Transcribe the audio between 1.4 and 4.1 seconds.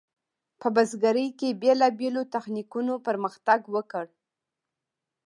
بیلابیلو تخنیکونو پرمختګ وکړ.